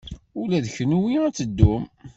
Ula 0.41 0.59
d 0.65 0.67
kenwi 0.75 1.15
ad 1.25 1.33
teddum? 1.37 1.83